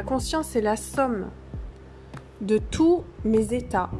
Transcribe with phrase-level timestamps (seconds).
[0.00, 1.28] La conscience, c'est la somme
[2.40, 3.90] de tous mes états,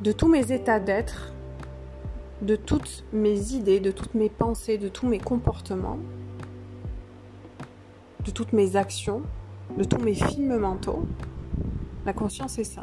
[0.00, 1.32] de tous mes états d'être,
[2.42, 6.00] de toutes mes idées, de toutes mes pensées, de tous mes comportements,
[8.24, 9.22] de toutes mes actions,
[9.78, 11.06] de tous mes films mentaux.
[12.04, 12.82] La conscience, c'est ça.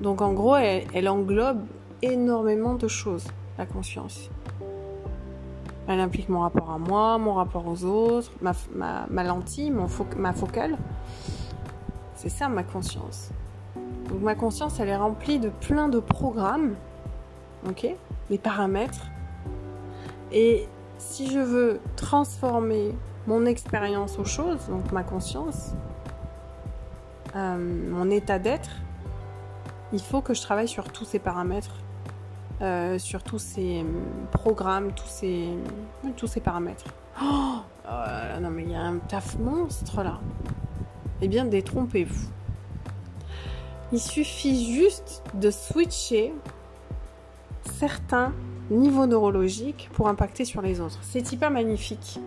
[0.00, 1.66] Donc en gros, elle, englobe
[2.00, 3.26] énormément de choses,
[3.58, 4.30] la conscience.
[5.92, 10.78] Elle implique mon rapport à moi, mon rapport aux autres, ma, lentille, mon ma focale.
[12.14, 13.28] C'est ça ma conscience.
[14.08, 16.76] Donc ma conscience, elle est remplie de plein de programmes,
[17.68, 17.94] ok
[18.30, 19.06] Les paramètres.
[20.32, 22.94] Et si je veux transformer
[23.26, 25.72] mon expérience aux choses, donc ma conscience,
[27.36, 28.70] euh, mon état d'être,
[29.92, 31.76] il faut que je travaille sur tous ces paramètres,
[32.62, 33.84] euh, sur tous ces
[34.30, 35.48] programmes, tous ces,
[36.16, 36.84] tous ces paramètres.
[37.22, 40.20] Oh, oh non mais il y a un taf monstre là.
[41.20, 42.28] Eh bien, détrompez-vous.
[43.92, 46.32] Il suffit juste de switcher
[47.78, 48.32] certains
[48.70, 50.98] niveaux neurologiques pour impacter sur les autres.
[51.02, 52.18] C'est hyper magnifique.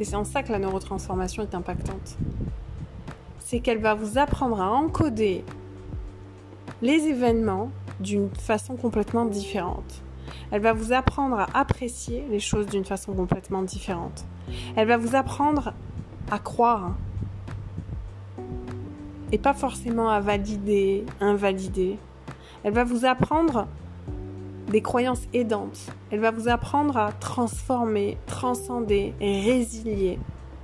[0.00, 2.16] Et c'est en ça que la neurotransformation est impactante.
[3.40, 5.44] C'est qu'elle va vous apprendre à encoder
[6.80, 10.02] les événements d'une façon complètement différente.
[10.50, 14.24] Elle va vous apprendre à apprécier les choses d'une façon complètement différente.
[14.76, 15.72] Elle va vous apprendre
[16.30, 16.94] à croire
[19.32, 21.98] et pas forcément à valider, invalider.
[22.62, 23.66] Elle va vous apprendre
[24.68, 25.78] des croyances aidantes.
[26.10, 30.18] Elle va vous apprendre à transformer, transcender, résilier.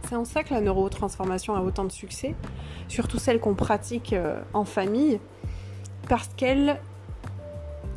[0.08, 2.34] C'est en ça que la neurotransformation a autant de succès,
[2.88, 5.20] surtout celle qu'on pratique euh, en famille,
[6.08, 6.80] parce qu'elle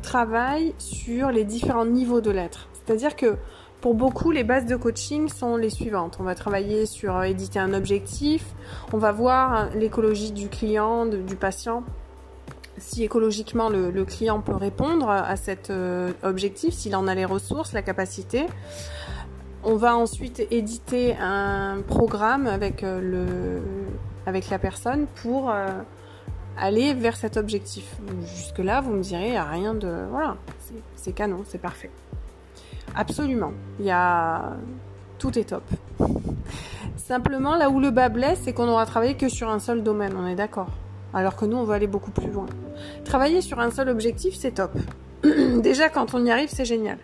[0.04, 2.68] travaille sur les différents niveaux de l'être.
[2.74, 3.36] C'est-à-dire que
[3.80, 6.16] pour beaucoup, les bases de coaching sont les suivantes.
[6.20, 8.44] On va travailler sur euh, éditer un objectif,
[8.92, 11.82] on va voir l'écologie du client, du patient,
[12.78, 17.72] si écologiquement le, client peut répondre à cet euh, objectif, s'il en a les ressources,
[17.72, 18.46] la capacité.
[19.64, 23.62] On va ensuite éditer un programme avec, euh, le,
[24.26, 25.52] avec la personne pour
[26.58, 27.96] aller vers cet objectif.
[28.36, 30.06] Jusque-là, vous me direz, il n'y a rien de...
[30.10, 30.36] Voilà,
[30.96, 31.90] c'est canon, c'est parfait.
[32.94, 33.52] Absolument.
[33.80, 34.56] Y a...
[35.18, 35.64] Tout est top.
[36.96, 40.14] Simplement, là où le bas blesse, c'est qu'on aura travaillé que sur un seul domaine,
[40.16, 40.68] on est d'accord
[41.14, 42.46] alors que nous, on veut aller beaucoup plus loin.
[43.04, 44.72] Travailler sur un seul objectif, c'est top.
[45.22, 46.98] Déjà, quand on y arrive, c'est génial.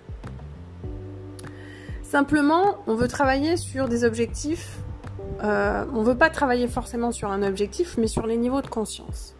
[2.02, 4.78] Simplement, on veut travailler sur des objectifs.
[5.44, 8.66] Euh, on ne veut pas travailler forcément sur un objectif, mais sur les niveaux de
[8.66, 9.36] conscience.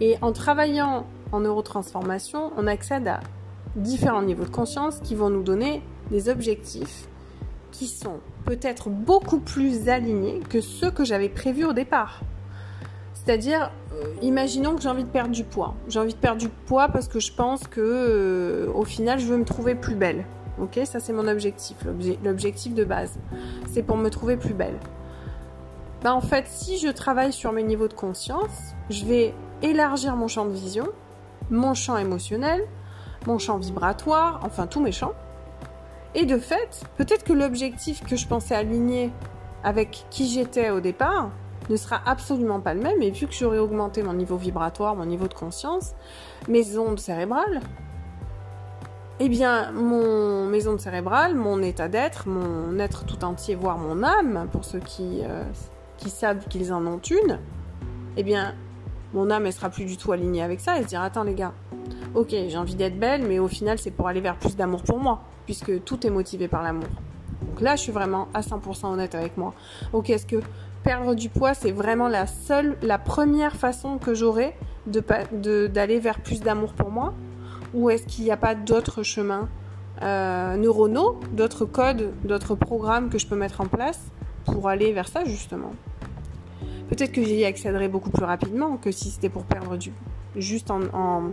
[0.00, 3.20] Et en travaillant en neurotransformation, on accède à
[3.76, 7.08] différents niveaux de conscience qui vont nous donner des objectifs
[7.70, 12.20] qui sont peut-être beaucoup plus alignés que ceux que j'avais prévus au départ.
[13.14, 15.74] C'est-à-dire, euh, imaginons que j'ai envie de perdre du poids.
[15.88, 19.26] J'ai envie de perdre du poids parce que je pense que, euh, au final, je
[19.26, 20.24] veux me trouver plus belle.
[20.60, 21.76] Ok, ça c'est mon objectif,
[22.24, 23.18] l'objectif de base.
[23.70, 24.78] C'est pour me trouver plus belle.
[26.02, 30.28] Bah en fait, si je travaille sur mes niveaux de conscience, je vais élargir mon
[30.28, 30.88] champ de vision,
[31.50, 32.66] mon champ émotionnel,
[33.26, 35.14] mon champ vibratoire, enfin tous mes champs.
[36.14, 39.12] Et de fait, peut-être que l'objectif que je pensais aligner
[39.64, 41.30] avec qui j'étais au départ,
[41.70, 43.02] ne sera absolument pas le même.
[43.02, 45.94] Et vu que j'aurai augmenté mon niveau vibratoire, mon niveau de conscience,
[46.48, 47.60] mes ondes cérébrales,
[49.20, 54.02] eh bien, mon, mes ondes cérébrales, mon état d'être, mon être tout entier, voire mon
[54.02, 55.42] âme, pour ceux qui, euh,
[55.96, 57.40] qui savent qu'ils en ont une,
[58.16, 58.54] eh bien,
[59.14, 61.34] mon âme, elle sera plus du tout alignée avec ça et se dire, attends les
[61.34, 61.52] gars,
[62.14, 64.98] ok, j'ai envie d'être belle, mais au final, c'est pour aller vers plus d'amour pour
[64.98, 66.88] moi, puisque tout est motivé par l'amour.
[67.42, 69.54] Donc là, je suis vraiment à 100% honnête avec moi.
[69.92, 70.36] Ok, est-ce que
[70.82, 74.54] perdre du poids, c'est vraiment la seule, la première façon que j'aurai
[74.86, 77.14] d'aller vers plus d'amour pour moi?
[77.74, 79.48] Ou est-ce qu'il n'y a pas d'autres chemins
[80.02, 84.00] euh, neuronaux, d'autres codes, d'autres programmes que je peux mettre en place
[84.44, 85.72] pour aller vers ça justement?
[86.88, 89.92] Peut-être que j'y accéderai beaucoup plus rapidement que si c'était pour perdre du
[90.36, 91.32] juste en, en,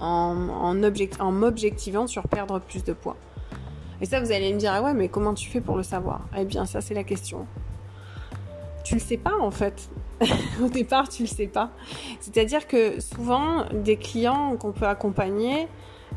[0.00, 3.16] en m'objectivant sur perdre plus de poids.
[4.00, 6.28] Et ça, vous allez me dire, ah ouais, mais comment tu fais pour le savoir?
[6.36, 7.46] Eh bien, ça, c'est la question
[8.88, 9.90] tu le sais pas en fait.
[10.62, 11.70] Au départ, tu le sais pas.
[12.20, 15.68] C'est-à-dire que souvent, des clients qu'on peut accompagner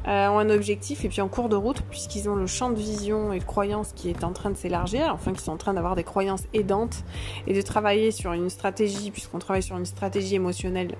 [0.07, 2.75] euh, ont un objectif et puis en cours de route, puisqu'ils ont le champ de
[2.75, 5.73] vision et de croyance qui est en train de s'élargir, enfin qu'ils sont en train
[5.73, 7.03] d'avoir des croyances aidantes
[7.47, 10.95] et de travailler sur une stratégie, puisqu'on travaille sur une stratégie émotionnelle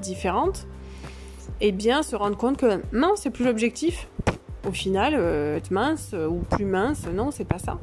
[0.00, 0.66] différente,
[1.60, 4.08] eh bien se rendre compte que non, c'est plus l'objectif.
[4.66, 7.78] Au final, euh, être mince ou plus mince, non, c'est pas ça.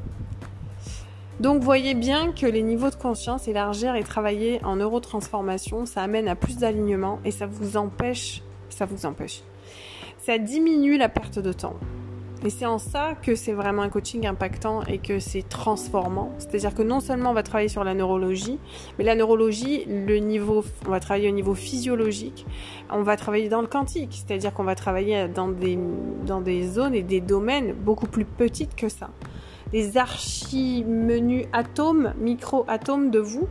[1.40, 6.26] Donc voyez bien que les niveaux de conscience, élargir et travailler en neurotransformation, ça amène
[6.26, 9.42] à plus d'alignement et ça vous empêche, ça vous empêche.
[10.28, 11.76] Ça diminue la perte de temps.
[12.44, 16.32] Et c'est en ça que c'est vraiment un coaching impactant et que c'est transformant.
[16.36, 18.58] C'est-à-dire que non seulement on va travailler sur la neurologie,
[18.98, 22.44] mais la neurologie, le niveau, on va travailler au niveau physiologique,
[22.90, 25.78] on va travailler dans le quantique, c'est-à-dire qu'on va travailler dans des,
[26.26, 29.08] dans des zones et des domaines beaucoup plus petites que ça.
[29.72, 33.48] Des archi-menus atomes, micro-atomes de vous,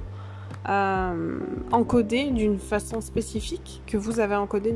[0.69, 1.39] euh,
[1.71, 4.75] encodés d'une façon spécifique, que vous avez encodé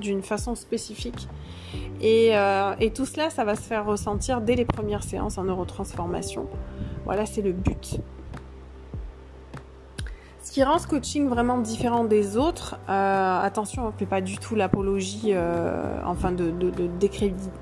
[0.00, 1.28] d'une façon spécifique.
[2.00, 5.44] Et, euh, et, tout cela, ça va se faire ressentir dès les premières séances en
[5.44, 6.46] neurotransformation.
[7.04, 8.00] Voilà, c'est le but.
[10.42, 14.20] Ce qui rend ce coaching vraiment différent des autres, euh, attention, on ne fait pas
[14.20, 15.32] du tout l'apologie,
[16.04, 16.52] enfin de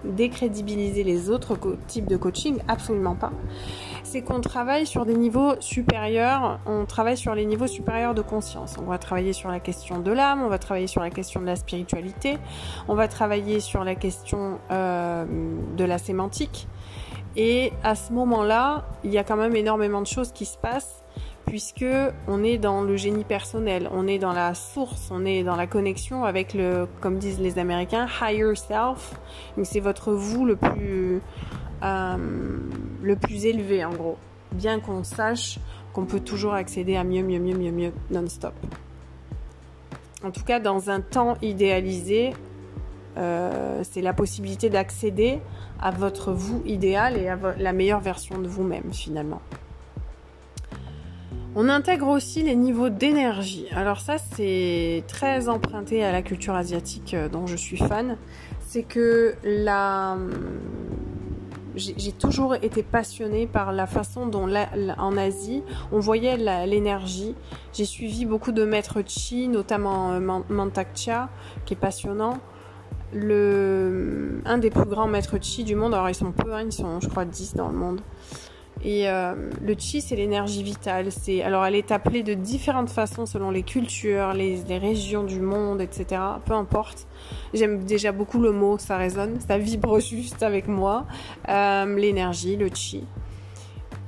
[0.06, 3.32] décrédibiliser les autres types de coaching, absolument pas.
[4.10, 8.76] C'est qu'on travaille sur des niveaux supérieurs, on travaille sur les niveaux supérieurs de conscience.
[8.78, 11.44] On va travailler sur la question de l'âme, on va travailler sur la question de
[11.44, 12.38] la spiritualité,
[12.88, 15.26] on va travailler sur la question euh,
[15.76, 16.68] de la sémantique.
[17.36, 21.04] Et à ce moment-là, il y a quand même énormément de choses qui se passent
[21.44, 21.84] puisque
[22.28, 25.66] on est dans le génie personnel, on est dans la source, on est dans la
[25.66, 29.18] connexion avec le, comme disent les Américains, higher self.
[29.56, 31.20] Donc c'est votre vous le plus,
[31.82, 32.16] euh,
[33.02, 34.16] le plus élevé en gros.
[34.52, 35.58] Bien qu'on sache
[35.92, 38.54] qu'on peut toujours accéder à mieux, mieux, mieux, mieux, mieux, non-stop.
[40.24, 42.32] En tout cas, dans un temps idéalisé,
[43.16, 45.40] euh, c'est la possibilité d'accéder
[45.80, 49.40] à votre vous idéal et à la meilleure version de vous-même finalement.
[51.54, 53.66] On intègre aussi les niveaux d'énergie.
[53.74, 58.16] Alors ça, c'est très emprunté à la culture asiatique euh, dont je suis fan.
[58.60, 60.16] C'est que la...
[61.78, 64.48] J'ai toujours été passionnée par la façon dont
[64.98, 66.36] en Asie on voyait
[66.66, 67.34] l'énergie.
[67.72, 70.66] J'ai suivi beaucoup de maîtres chi, notamment euh,
[71.64, 72.38] qui est passionnant.
[73.14, 76.72] Le, un des plus grands maîtres chi du monde, alors ils sont peu, hein, ils
[76.72, 78.00] sont je crois 10 dans le monde.
[78.84, 81.10] Et euh, le chi, c'est l'énergie vitale.
[81.10, 85.40] C'est alors elle est appelée de différentes façons selon les cultures, les, les régions du
[85.40, 86.20] monde, etc.
[86.44, 87.06] Peu importe.
[87.54, 91.06] J'aime déjà beaucoup le mot, ça résonne, ça vibre juste avec moi.
[91.48, 93.04] Euh, l'énergie, le chi.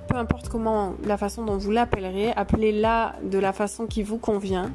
[0.09, 4.73] Peu importe comment, la façon dont vous l'appellerez, appelez-la de la façon qui vous convient.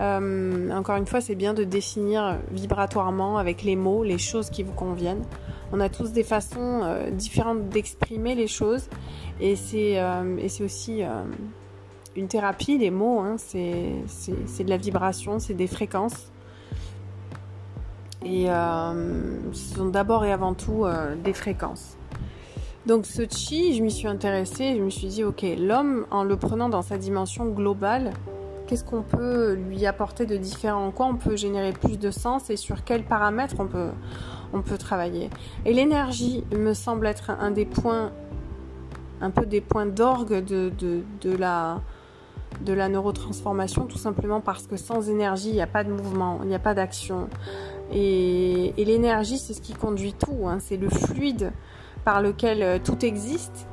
[0.00, 4.62] Euh, encore une fois, c'est bien de définir vibratoirement avec les mots les choses qui
[4.62, 5.24] vous conviennent.
[5.72, 8.88] On a tous des façons euh, différentes d'exprimer les choses
[9.40, 11.22] et c'est euh, aussi euh,
[12.16, 16.30] une thérapie, les mots, hein, c'est de la vibration, c'est des fréquences.
[18.24, 20.84] Et ce sont d'abord et avant tout
[21.22, 21.96] des fréquences.
[22.84, 26.36] Donc ce chi, je m'y suis intéressée, je me suis dit, ok, l'homme, en le
[26.36, 28.12] prenant dans sa dimension globale,
[28.66, 32.50] qu'est-ce qu'on peut lui apporter de différent, en quoi on peut générer plus de sens
[32.50, 33.90] et sur quels paramètres on peut,
[34.52, 35.30] on peut travailler?
[35.64, 38.10] Et l'énergie me semble être un des points,
[39.20, 45.54] un peu des points d'orgue de, la neurotransformation, tout simplement parce que sans énergie, il
[45.54, 47.28] n'y a pas de mouvement, il n'y a pas d'action.
[47.92, 50.58] Et, l'énergie, c'est ce qui conduit tout, hein.
[50.60, 51.52] c'est le fluide
[52.04, 53.66] par lequel euh, tout existe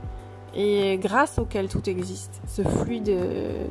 [0.56, 2.42] et grâce auquel tout existe.
[2.48, 3.66] Ce fluide euh,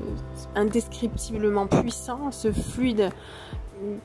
[0.55, 3.11] indescriptiblement puissant, ce fluide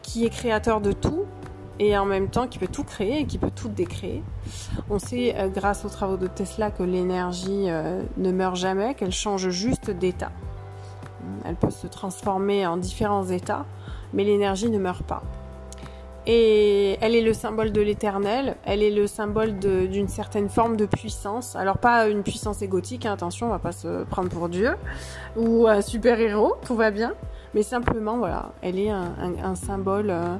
[0.02, 1.26] qui est créateur de tout
[1.80, 4.24] et en même temps qui peut tout créer et qui peut tout décréer.
[4.90, 9.12] On sait euh, grâce aux travaux de Tesla que l'énergie euh, ne meurt jamais, qu'elle
[9.12, 10.32] change juste d'état.
[11.46, 13.66] Elle peut se transformer en différents états,
[14.14, 15.24] mais l'énergie ne meurt pas.
[16.28, 20.86] Et elle est le symbole de l'éternel, elle est le symbole d'une certaine forme de
[20.86, 21.56] puissance.
[21.56, 24.76] Alors pas une puissance égotique, hein, attention, on va pas se prendre pour Dieu,
[25.38, 27.14] ou un super-héros, tout va bien.
[27.56, 30.10] Mais simplement, voilà, elle est un, symbole...
[30.10, 30.36] Euh,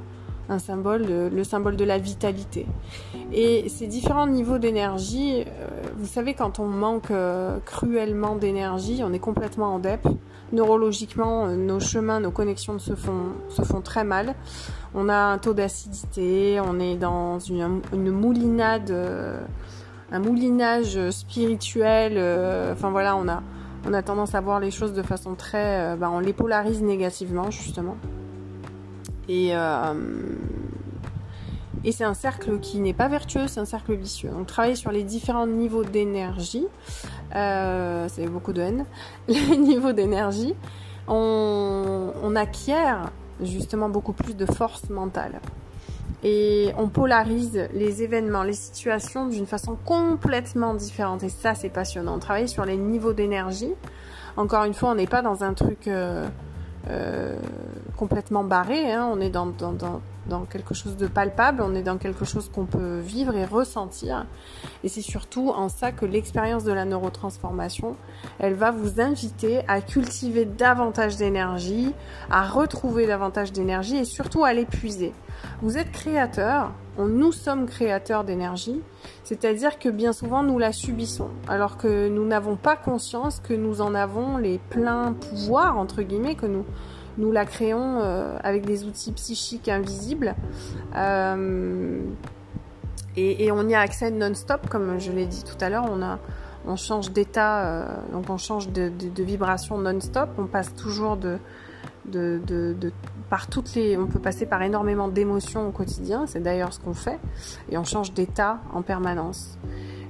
[0.50, 2.66] un symbole, le symbole de la vitalité.
[3.32, 9.12] Et ces différents niveaux d'énergie, euh, vous savez, quand on manque euh, cruellement d'énergie, on
[9.12, 10.06] est complètement en dep.
[10.52, 14.34] Neurologiquement, euh, nos chemins, nos connexions se font, très mal.
[14.94, 18.92] On a un taux d'acidité, on est dans une, moulinade,
[20.10, 22.18] un moulinage spirituel.
[22.72, 23.42] enfin voilà, on a,
[23.86, 27.52] on a tendance à voir les choses de façon très, ben, on les polarise négativement
[27.52, 27.96] justement.
[29.28, 29.94] Et, euh,
[31.84, 34.30] et c'est un cercle qui n'est pas vertueux, c'est un cercle vicieux.
[34.30, 36.66] Donc travailler sur les différents niveaux d'énergie,
[37.34, 38.84] euh, c'est beaucoup de haine,
[39.28, 40.54] les niveaux d'énergie,
[41.08, 43.10] on, acquiert
[43.42, 45.40] justement beaucoup plus de force mentale.
[46.22, 51.22] et on polarise les événements, les situations d'une façon complètement différente.
[51.24, 52.16] Et ça, c'est passionnant.
[52.16, 53.72] On travaille sur les niveaux d'énergie.
[54.36, 56.28] Encore une fois, on n'est pas dans un truc euh,
[56.88, 57.36] euh,
[57.96, 58.92] complètement barré.
[58.92, 59.08] Hein.
[59.12, 61.62] On est dans, dans, dans, dans, quelque chose de palpable.
[61.62, 64.26] On est dans quelque chose qu'on peut vivre et ressentir.
[64.82, 67.96] Et c'est surtout en ça que l'expérience de la neurotransformation,
[68.38, 71.92] elle va vous inviter à cultiver davantage d'énergie,
[72.30, 75.12] à retrouver davantage d'énergie et surtout à l'épuiser.
[75.62, 76.72] Vous êtes créateur,
[77.08, 78.80] nous sommes créateurs d'énergie,
[79.24, 83.80] c'est-à-dire que bien souvent nous la subissons, alors que nous n'avons pas conscience que nous
[83.80, 86.64] en avons les pleins pouvoirs, entre guillemets, que nous,
[87.18, 90.34] nous la créons euh, avec des outils psychiques invisibles.
[90.96, 92.00] Euh,
[93.16, 96.18] et, on y a accès non-stop, comme je l'ai dit tout à l'heure, on, a,
[96.66, 98.90] on change d'état, euh, donc on change de,
[99.22, 101.38] vibration non-stop, on passe toujours de,
[102.06, 102.40] de,
[103.30, 106.26] par toutes les, on peut passer par énormément d'émotions au quotidien.
[106.26, 107.18] C'est d'ailleurs ce qu'on fait,
[107.70, 109.56] et on change d'état en permanence.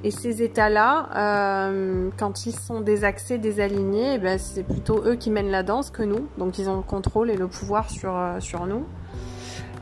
[0.03, 5.31] Et ces états-là, euh, quand ils sont désaxés, désalignés, eh ben c'est plutôt eux qui
[5.31, 6.27] mènent la danse que nous.
[6.39, 8.87] Donc ils ont le contrôle et le pouvoir sur euh, sur nous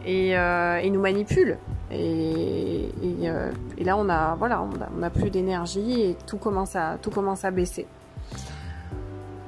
[0.08, 1.58] et euh, ils nous manipulent.
[1.90, 6.36] Et, et, euh, et, là on a voilà, on on a plus d'énergie et tout
[6.36, 7.86] commence à tout commence à baisser.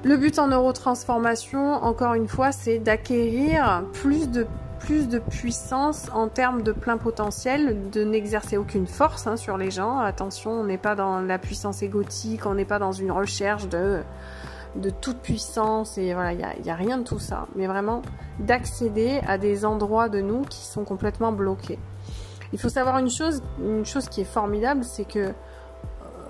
[0.02, 4.46] Le but en neurotransformation, encore une fois, c'est d'acquérir plus de
[4.78, 9.70] plus de puissance en termes de plein potentiel, de n'exercer aucune force hein, sur les
[9.70, 9.98] gens.
[9.98, 14.00] Attention, on n'est pas dans la puissance égotique, on n'est pas dans une recherche de,
[14.76, 17.46] de toute puissance et voilà, il n'y a, a, rien de tout ça.
[17.56, 18.00] Mais vraiment
[18.38, 21.78] d'accéder à des endroits de nous qui sont complètement bloqués.
[22.54, 25.34] Il faut savoir une chose, une chose qui est formidable, c'est que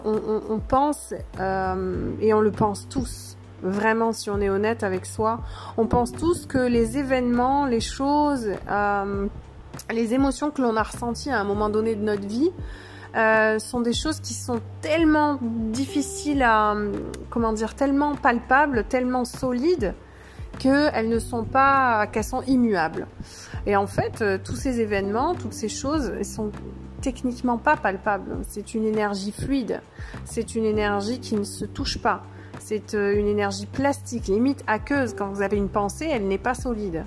[0.04, 4.82] on, on, on pense euh, et on le pense tous Vraiment, si on est honnête
[4.82, 5.40] avec soi,
[5.76, 9.26] on pense tous que les événements, les choses, euh,
[9.90, 12.50] les émotions que l'on a ressenties à un moment donné de notre vie,
[13.16, 16.76] euh, sont des choses qui sont tellement difficiles à,
[17.28, 19.94] comment dire, tellement palpables, tellement solides,
[20.58, 23.08] qu'elles ne sont pas, qu'elles sont immuables.
[23.66, 26.50] Et en fait, euh, tous ces événements, toutes ces choses, elles sont
[27.00, 28.38] techniquement pas palpables.
[28.46, 29.80] C'est une énergie fluide.
[30.24, 32.22] C'est une énergie qui ne se touche pas.
[32.60, 35.14] C'est euh, une énergie plastique, limite aqueuse.
[35.14, 37.04] Quand vous avez une pensée, elle n'est pas solide.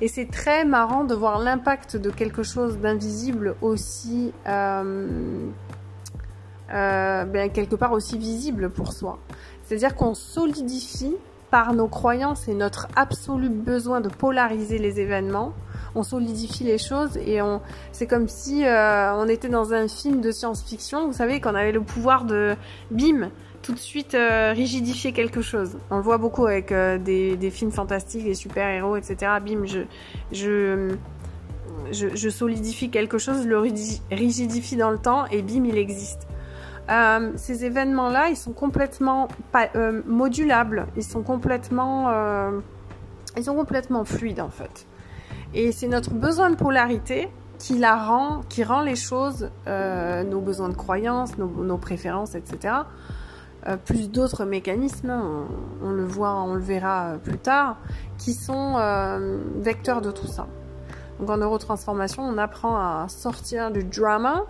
[0.00, 5.48] Et c'est très marrant de voir l'impact de quelque chose d'invisible aussi, euh,
[6.72, 9.18] euh, ben, quelque part aussi visible pour soi.
[9.62, 11.14] C'est-à-dire qu'on solidifie
[11.50, 15.52] par nos croyances et notre absolu besoin de polariser les événements,
[15.94, 17.60] on solidifie les choses et on,
[17.92, 21.82] c'est comme si on était dans un film de science-fiction, vous savez, qu'on avait le
[21.82, 22.56] pouvoir de,
[22.90, 23.30] bim,
[23.66, 25.76] tout de suite euh, rigidifier quelque chose.
[25.90, 29.32] On le voit beaucoup avec euh, des, films fantastiques, des super-héros, etc.
[29.44, 29.80] Bim, je,
[30.30, 30.94] je,
[31.90, 36.28] je, solidifie quelque chose, le rigidifie dans le temps et bim, il existe.
[36.88, 39.26] Euh, ces événements-là, ils sont complètement
[39.74, 42.08] euh, modulables, ils sont complètement,
[43.36, 44.86] ils sont complètement fluides en fait.
[45.54, 50.68] Et c'est notre besoin de polarité qui la rend, qui rend les choses, nos besoins
[50.68, 52.84] de croyance, nos, nos préférences, etc
[53.68, 55.12] euh, plus d'autres mécanismes,
[55.82, 57.78] on, le voit, on le verra euh, plus tard,
[58.16, 60.46] qui sont euh, vecteurs de tout ça.
[61.18, 64.44] Donc en neurotransformation, on apprend à sortir du drama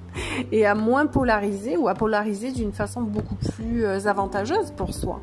[0.52, 5.20] et à moins polariser ou à polariser d'une façon beaucoup plus avantageuse pour soi.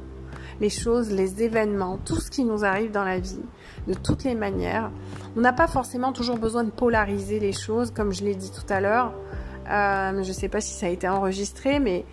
[0.62, 3.42] Les choses, les événements, tout ce qui nous arrive dans la vie,
[3.88, 4.92] de toutes les manières.
[5.38, 8.72] On n'a pas forcément toujours besoin de polariser les choses, comme je l'ai dit tout
[8.72, 9.14] à l'heure.
[9.66, 12.04] Je ne sais pas si ça a été enregistré, mais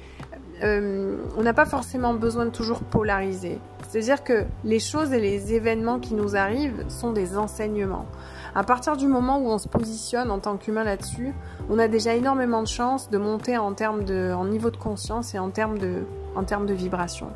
[0.63, 3.59] euh, on n'a pas forcément besoin de toujours polariser.
[3.89, 8.07] C'est-à-dire que les choses et les événements qui nous arrivent sont des enseignements.
[8.55, 11.35] À partir du moment où on se positionne en tant qu'humain là-dessus,
[11.69, 15.39] on a déjà énormément de chances de monter en termes de, niveau de conscience et
[15.39, 17.29] en termes de, en termes de vibration.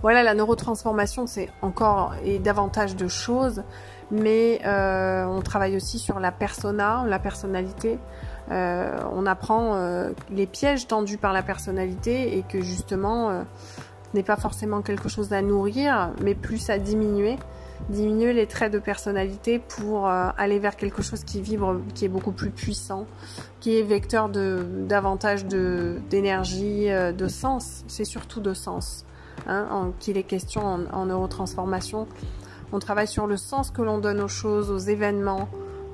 [0.00, 3.62] Voilà, la neurotransformation, c'est encore et davantage de choses,
[4.10, 7.98] mais euh, on travaille aussi sur la persona, la personnalité.
[8.50, 13.42] Euh, on apprend euh, les pièges tendus par la personnalité et que justement euh,
[14.12, 17.36] n'est pas forcément quelque chose à nourrir, mais plus à diminuer,
[17.88, 22.30] diminuer les traits de personnalité pour aller vers quelque chose qui vibre, qui est beaucoup
[22.30, 23.06] plus puissant,
[23.58, 27.82] qui est vecteur de davantage de d'énergie, de sens.
[27.88, 29.04] C'est surtout de sens
[29.48, 32.06] hein, qu'il est question en, en neurotransformation.
[32.72, 35.48] On travaille sur le sens que l'on donne aux choses, aux événements,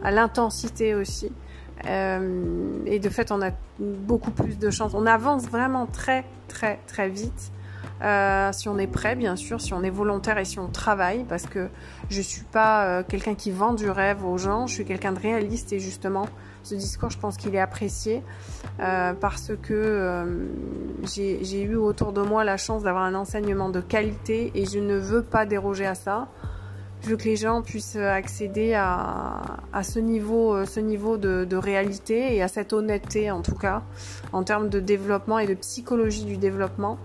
[0.05, 1.33] à l'intensité aussi.
[1.87, 4.93] Euh, et de fait, on a beaucoup plus de chance.
[4.95, 7.53] On avance vraiment très, très, très vite
[8.03, 11.25] Euh, si on est prêt, bien sûr, si on est volontaire et si on travaille,
[11.25, 11.69] parce que
[12.09, 15.21] je suis pas euh, quelqu'un qui vend du rêve aux gens, je suis quelqu'un de
[15.21, 16.27] réaliste et justement,
[16.63, 18.23] ce discours, je pense qu'il est apprécié
[18.81, 20.27] euh, parce que
[21.05, 24.97] j'ai eu autour de moi la chance d'avoir un enseignement de qualité et je ne
[24.97, 26.29] veux pas déroger à ça.
[27.03, 29.41] Je veux que les gens puissent accéder à,
[29.73, 33.83] à ce niveau, ce niveau de, de, réalité et à cette honnêteté en tout cas
[34.33, 36.99] en termes de développement et de psychologie du développement.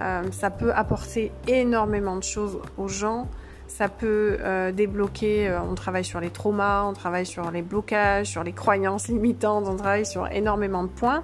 [0.00, 3.28] Euh, ça peut apporter énormément de choses aux gens.
[3.68, 8.26] Ça peut euh, débloquer, euh, on travaille sur les traumas, on travaille sur les blocages,
[8.26, 11.22] sur les croyances limitantes, on travaille sur énormément de points.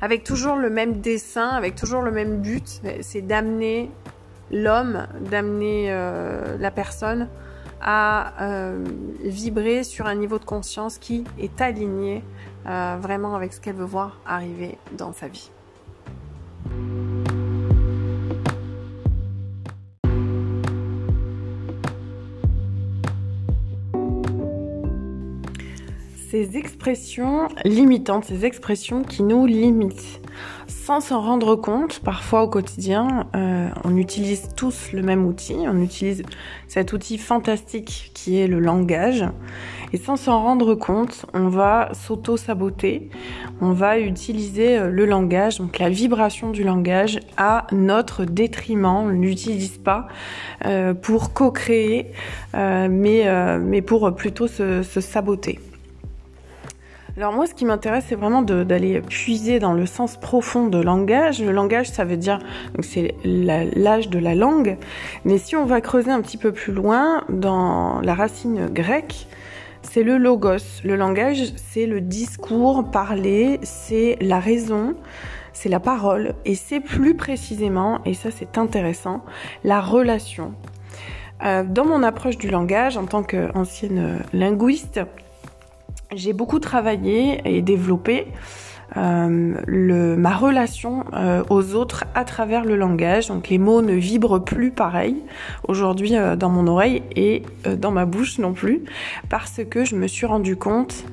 [0.00, 3.90] Avec toujours le même dessin, avec toujours le même but, c'est d'amener
[4.52, 5.90] l'homme, d'amener
[6.58, 7.28] la personne
[7.80, 8.34] à
[9.24, 12.22] vibrer sur un niveau de conscience qui est aligné
[12.64, 15.50] vraiment avec ce qu'elle veut voir arriver dans sa vie.
[26.32, 30.21] ces expressions limitantes, ces expressions qui nous limitent.
[30.66, 35.80] Sans s'en rendre compte, parfois au quotidien, euh, on utilise tous le même outil, on
[35.80, 36.22] utilise
[36.68, 39.24] cet outil fantastique qui est le langage,
[39.92, 43.10] et sans s'en rendre compte, on va s'auto-saboter,
[43.60, 49.06] on va utiliser euh, le langage, donc la vibration du langage, à notre détriment, on
[49.06, 50.08] ne l'utilise pas
[50.64, 52.12] euh, pour co-créer,
[52.54, 55.58] mais, mais pour plutôt se saboter.
[57.18, 61.42] Alors moi, ce qui m'intéresse, c'est vraiment d'aller puiser dans le sens profond de langage.
[61.42, 62.38] Le langage, ça veut dire,
[62.80, 64.78] c'est l'âge de la langue.
[65.26, 69.26] Mais si on va creuser un petit peu plus loin dans la racine grecque,
[69.82, 70.80] c'est le logos.
[70.84, 74.94] Le langage, c'est le discours parlé, c'est la raison,
[75.52, 79.22] c'est la parole, et c'est plus précisément, et ça c'est intéressant,
[79.64, 80.54] la relation.
[81.44, 85.00] Euh, dans mon approche du langage, en tant qu'ancienne linguiste,
[86.14, 88.26] j'ai beaucoup travaillé et développé
[88.96, 93.28] euh, le, ma relation euh, aux autres à travers le langage.
[93.28, 95.16] Donc les mots ne vibrent plus pareil
[95.66, 98.82] aujourd'hui euh, dans mon oreille et dans ma bouche non plus,
[99.28, 101.04] parce que je me suis rendu compte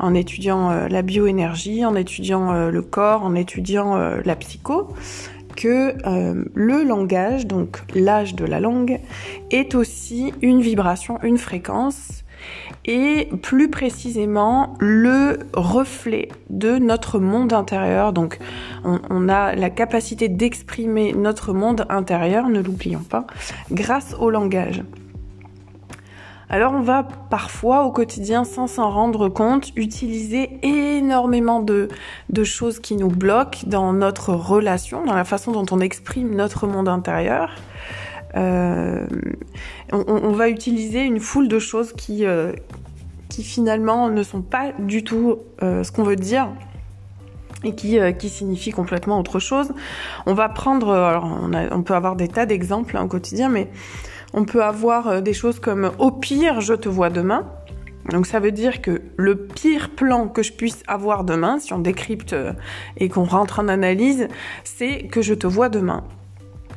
[0.00, 4.88] en étudiant la bioénergie, en étudiant le corps, en étudiant la psycho,
[5.56, 5.94] que
[6.54, 9.00] le langage, donc l'âge de la langue,
[9.50, 12.17] est aussi une vibration, une fréquence
[12.84, 18.12] et plus précisément le reflet de notre monde intérieur.
[18.12, 18.38] Donc
[18.84, 23.26] on, a la capacité d'exprimer notre monde intérieur, ne l'oublions pas,
[23.70, 24.82] grâce au langage.
[26.50, 31.88] Alors on va parfois au quotidien sans s'en rendre compte utiliser énormément de,
[32.42, 36.88] choses qui nous bloquent dans notre relation, dans la façon dont on exprime notre monde
[36.88, 37.50] intérieur.
[38.36, 39.06] Euh,
[39.92, 42.52] on, va utiliser une foule de choses qui, euh,
[43.28, 46.48] qui finalement ne sont pas du tout euh, ce qu'on veut dire
[47.64, 49.72] et qui, qui signifient complètement autre chose.
[50.26, 51.26] On va prendre, alors
[51.72, 53.68] on, peut avoir des tas d'exemples hein, au quotidien, mais
[54.32, 57.46] on peut avoir des choses comme au pire, je te vois demain.
[58.10, 61.80] Donc ça veut dire que le pire plan que je puisse avoir demain, si on
[61.80, 62.34] décrypte
[62.96, 64.28] et qu'on rentre en analyse,
[64.62, 66.04] c'est que je te vois demain.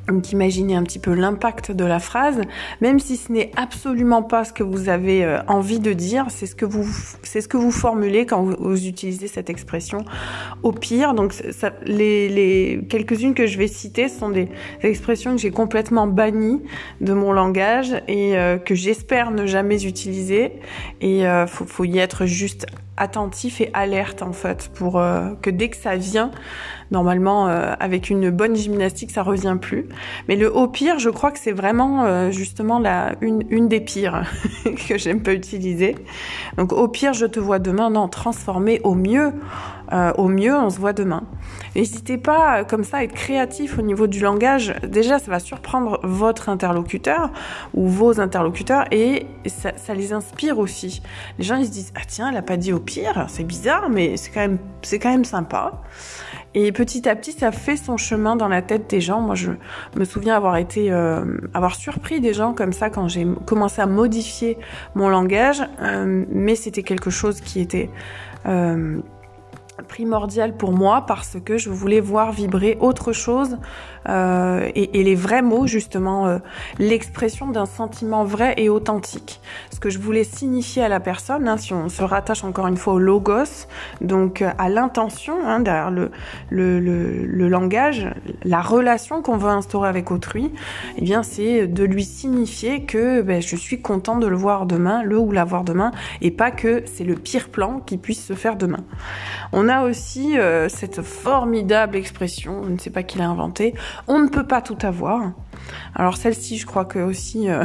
[0.07, 2.41] Donc imaginez un petit peu l'impact de la phrase,
[2.81, 6.45] même si ce n'est absolument pas ce que vous avez euh, envie de dire, c'est
[6.45, 6.87] ce que vous
[7.23, 10.03] c'est ce que vous formulez quand vous, utilisez cette expression.
[10.63, 11.33] Au pire, donc
[11.85, 14.49] les, quelques-unes que je vais citer sont des,
[14.81, 16.61] expressions que j'ai complètement bannies
[16.99, 20.53] de mon langage et euh, que j'espère ne jamais utiliser.
[20.99, 22.65] Et euh, faut y être juste
[23.01, 26.29] attentif et alerte en fait pour euh, que dès que ça vient,
[26.91, 29.87] normalement euh, avec une bonne gymnastique ça revient plus.
[30.27, 33.81] Mais le au pire, je crois que c'est vraiment euh, justement la une, une des
[33.81, 34.23] pires
[34.87, 35.95] que j'aime pas utiliser.
[36.57, 37.89] Donc au pire, je te vois demain.
[37.89, 39.33] Non, transformer au mieux.
[39.91, 41.23] Au mieux, on se voit demain.
[41.75, 44.73] N'hésitez pas comme ça à être créatif au niveau du langage.
[44.87, 47.31] Déjà, ça va surprendre votre interlocuteur
[47.73, 51.01] ou vos interlocuteurs et ça, ça les inspire aussi.
[51.37, 53.89] Les gens ils se disent ah tiens, elle a pas dit au pire, c'est bizarre,
[53.89, 55.81] mais c'est quand même, c'est quand même sympa.
[56.53, 59.21] Et petit à petit, ça fait son chemin dans la tête des gens.
[59.21, 59.51] Moi, je
[59.95, 61.23] me souviens avoir été, euh,
[61.53, 64.57] avoir surpris des gens comme ça quand j'ai commencé à modifier
[64.93, 67.89] mon langage, euh, mais c'était quelque chose qui était
[68.47, 68.99] euh,
[69.87, 73.57] primordial pour moi parce que je voulais voir vibrer autre chose
[74.09, 76.37] euh, et, les vrais mots justement euh,
[76.79, 79.41] l'expression d'un sentiment vrai et authentique.
[79.71, 82.77] Ce que je voulais signifier à la personne hein, si on se rattache encore une
[82.77, 83.67] fois au logos
[84.01, 86.11] donc euh, à l'intention hein, derrière le,
[86.49, 88.07] le, le, langage
[88.43, 90.51] la relation qu'on veut instaurer avec autrui
[90.97, 95.03] eh bien c'est de lui signifier que ben, je suis content de le voir demain
[95.03, 98.33] le ou la voir demain et pas que c'est le pire plan qui puisse se
[98.33, 98.83] faire demain
[99.67, 100.35] a aussi
[100.67, 103.73] cette formidable expression je ne sais pas qui l'a inventée
[104.07, 105.31] on ne peut pas tout avoir.
[105.95, 107.63] Alors celle-ci, je crois que aussi euh,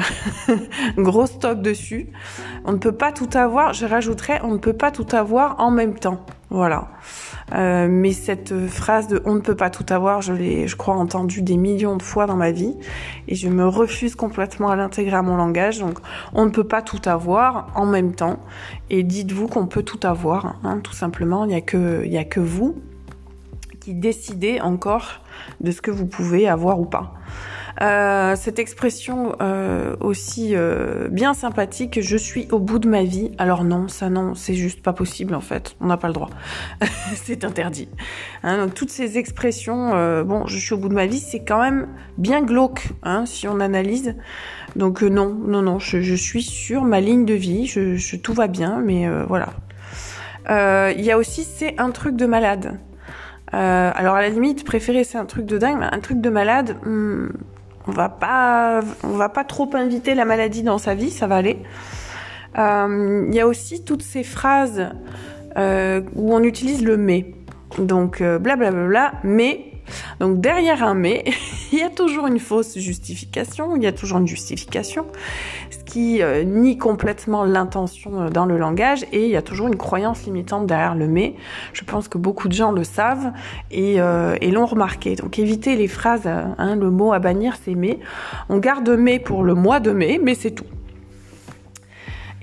[0.96, 2.10] gros stock dessus.
[2.64, 3.72] On ne peut pas tout avoir.
[3.72, 6.24] Je rajouterais on ne peut pas tout avoir en même temps.
[6.50, 6.88] Voilà.
[7.54, 10.94] Euh, mais cette phrase de on ne peut pas tout avoir, je l'ai, je crois,
[10.94, 12.74] entendue des millions de fois dans ma vie,
[13.26, 15.80] et je me refuse complètement à l'intégrer à mon langage.
[15.80, 15.98] Donc,
[16.34, 18.38] on ne peut pas tout avoir en même temps.
[18.90, 21.44] Et dites-vous qu'on peut tout avoir, hein, tout simplement.
[21.44, 22.76] Il n'y a que, il y a que vous
[23.80, 25.20] qui décidez encore
[25.60, 27.14] de ce que vous pouvez avoir ou pas.
[27.82, 33.32] Euh, cette expression euh, aussi euh, bien sympathique, je suis au bout de ma vie.
[33.38, 35.76] Alors non, ça non, c'est juste pas possible en fait.
[35.80, 36.30] On n'a pas le droit.
[37.14, 37.88] c'est interdit.
[38.42, 39.90] Hein, donc toutes ces expressions,
[40.24, 43.46] bon, je suis au bout de ma vie, c'est quand même bien glauque hein, si
[43.48, 44.14] on analyse.
[44.74, 47.66] Donc non, non, non, je, suis sur ma ligne de vie.
[47.66, 49.50] Je, tout va bien, mais voilà.
[50.96, 52.78] Il y a aussi c'est un truc de malade.
[53.54, 56.30] Euh, alors à la limite, préférer c'est un truc de dingue, mais un truc de
[56.30, 57.28] malade, hmm,
[57.86, 61.36] on va pas, on va pas trop inviter la maladie dans sa vie, ça va
[61.36, 61.58] aller.
[62.58, 64.88] Euh, il y a aussi toutes ces phrases
[65.56, 67.32] euh, où on utilise le mais.
[67.78, 69.75] Donc blablabla, mais
[70.20, 71.24] donc derrière un mais,
[71.72, 75.06] il y a toujours une fausse justification, il y a toujours une justification,
[75.70, 79.66] ce qui euh, nie complètement l'intention euh, dans le langage et il y a toujours
[79.66, 81.34] une croyance limitante derrière le mais.
[81.72, 83.32] Je pense que beaucoup de gens le savent
[83.70, 85.16] et, euh, l'ont remarqué.
[85.16, 87.98] Donc évitez les phrases, hein, le mot à bannir c'est mais.
[88.48, 90.64] On garde mais pour le mois de mai, mais c'est tout.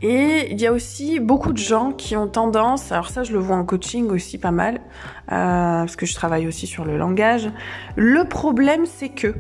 [0.04, 3.40] Et il y a aussi beaucoup de gens qui ont tendance, alors ça je le
[3.40, 7.50] vois en coaching aussi pas mal, euh, parce que je travaille aussi sur le langage.
[7.96, 9.34] Le problème c'est que,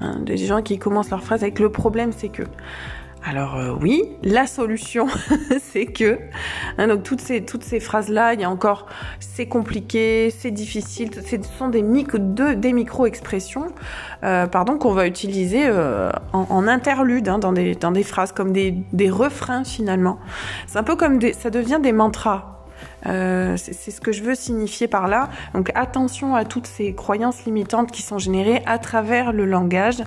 [0.00, 2.42] hein, des gens qui commencent leur phrase avec le problème c'est que.
[3.22, 5.06] Alors euh, oui, la solution,
[5.72, 6.18] c'est que,
[6.78, 8.86] hein, donc toutes ces toutes ces phrases là, il y a encore
[9.20, 13.66] c'est compliqué, c'est difficile, ce sont des micro des micro expressions,
[14.24, 18.52] euh, pardon, qu'on va utiliser euh, en, interlude hein, dans des dans des phrases comme
[18.52, 20.18] des des refrains finalement.
[20.66, 22.64] C'est un peu comme des, ça devient des mantras.
[23.04, 25.28] c'est ce que je veux signifier par là.
[25.52, 30.02] Donc attention à toutes ces croyances limitantes qui sont générées à travers le langage.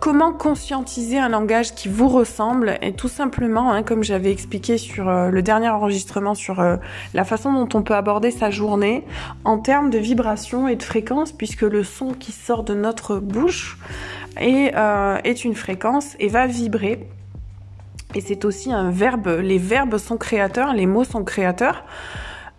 [0.00, 5.08] Comment conscientiser un langage qui vous ressemble Et tout simplement, hein, comme j'avais expliqué sur
[5.08, 6.76] euh, le dernier enregistrement sur euh,
[7.14, 9.04] la façon dont on peut aborder sa journée
[9.44, 13.76] en termes de vibration et de fréquence, puisque le son qui sort de notre bouche
[14.36, 17.08] est, euh, est une fréquence et va vibrer.
[18.14, 19.26] Et c'est aussi un verbe.
[19.26, 21.84] Les verbes sont créateurs, les mots sont créateurs.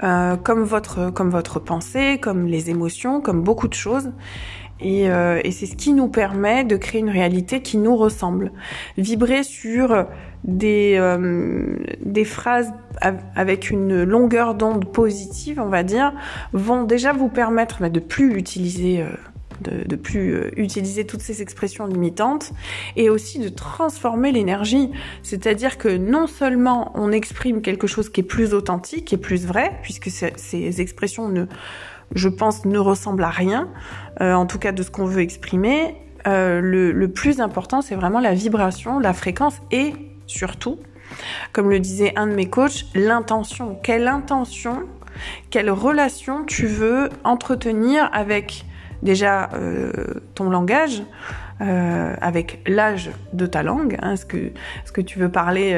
[0.02, 4.12] comme votre comme votre pensée, comme les émotions, comme beaucoup de choses.
[4.86, 8.52] Euh, et, c'est ce qui nous permet de créer une réalité qui nous ressemble.
[8.98, 10.06] Vibrer sur
[10.44, 12.72] des, euh, des phrases
[13.36, 16.14] avec une longueur d'onde positive, on va dire,
[16.54, 19.10] vont déjà vous permettre bah, de plus utiliser euh,
[19.62, 22.54] de, plus utiliser toutes ces expressions limitantes
[22.96, 24.90] et aussi de transformer l'énergie.
[25.22, 29.78] C'est-à-dire que non seulement on exprime quelque chose qui est plus authentique et plus vrai,
[29.82, 31.46] puisque ces expressions ne
[32.16, 33.70] je pense, ne ressemble à rien,
[34.22, 35.96] euh, en tout cas de ce qu'on veut exprimer.
[36.28, 39.94] Euh, le, plus important, c'est vraiment la vibration, la fréquence et
[40.28, 40.80] surtout,
[41.54, 43.80] comme le disait un de mes coachs, l'intention.
[43.82, 44.84] Quelle intention,
[45.50, 48.66] quelle relation tu veux entretenir avec
[49.02, 49.92] déjà euh,
[50.36, 51.04] ton langage,
[51.62, 55.78] avec l'âge de ta langue, hein, est-ce que, est que tu veux parler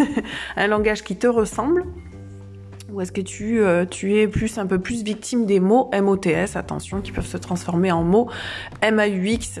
[0.56, 1.84] un langage qui te ressemble
[2.92, 6.56] ou est-ce que tu, euh, tu es plus un peu plus victime des mots MOTS,
[6.56, 8.28] attention, qui peuvent se transformer en mots
[8.82, 9.60] MAUX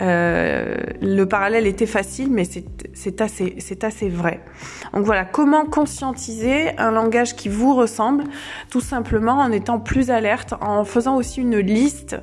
[0.00, 4.40] euh, Le parallèle était facile, mais c'est assez, assez vrai.
[4.92, 8.24] Donc voilà, comment conscientiser un langage qui vous ressemble
[8.70, 12.16] Tout simplement en étant plus alerte, en faisant aussi une liste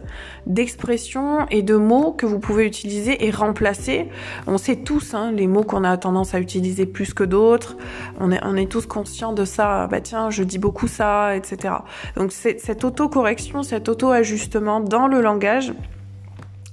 [0.46, 4.10] d'expressions et de mots que vous pouvez utiliser et remplacer.
[4.48, 7.78] On sait tous hein, les mots qu'on a tendance à utiliser plus que d'autres.
[8.20, 9.88] On est, on est tous conscients de ça.
[9.88, 11.76] Bah tiens, dis beaucoup ça, etc.
[12.16, 15.74] Donc cette autocorrection, cet auto-ajustement dans le langage,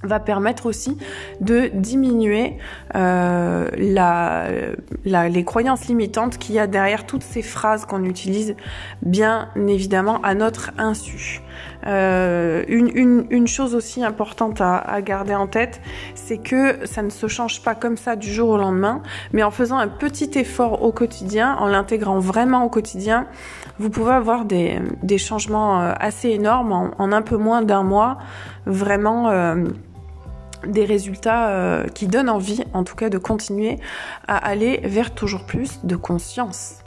[0.06, 0.98] va permettre aussi
[1.40, 2.58] de diminuer
[2.94, 4.48] euh, la,
[5.04, 8.54] la, les croyances limitantes qu'il y a derrière toutes ces phrases qu'on utilise
[9.02, 11.40] bien évidemment à notre insu.
[11.86, 15.80] Euh, une, une, une, chose aussi importante à, à garder en tête,
[16.14, 19.50] c'est que ça ne se change pas comme ça du jour au lendemain, mais en
[19.50, 23.26] faisant un petit effort au quotidien, en l'intégrant vraiment au quotidien,
[23.78, 28.18] vous pouvez avoir des, des changements euh, assez énormes en, un peu moins d'un mois.
[28.66, 29.30] Vraiment.
[29.30, 29.64] Euh,
[30.66, 33.78] des résultats euh, qui donnent envie, en tout cas, de continuer
[34.26, 36.78] à aller vers toujours plus de conscience.